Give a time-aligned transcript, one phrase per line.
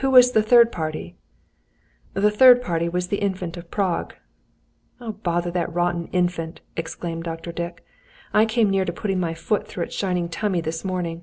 [0.00, 1.14] "Who was the third party?"
[2.14, 4.16] "The third party was the Infant of Prague."
[5.00, 7.52] "Oh, bother that rotten Infant!" exclaimed Dr.
[7.52, 7.86] Dick.
[8.34, 11.22] "I came near to putting my foot through its shining tummy this morning!